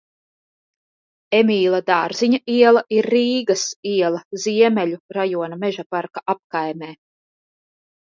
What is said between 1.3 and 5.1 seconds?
Emīla Dārziņa iela ir Rīgas iela, Ziemeļu